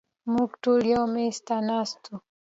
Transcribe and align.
مونږ 0.31 0.51
ټول 0.63 0.81
يو 0.93 1.03
مېز 1.13 1.37
ته 1.47 1.55
ناست 1.69 2.01
وو 2.09 2.17